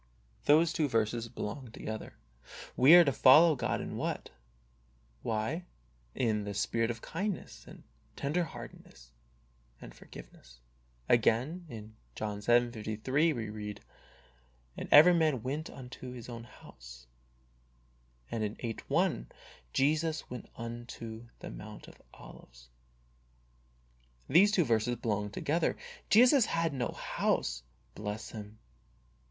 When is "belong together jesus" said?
24.95-26.47